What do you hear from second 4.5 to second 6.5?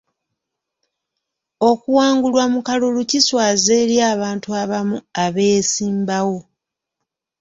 abamu abeesimbawo.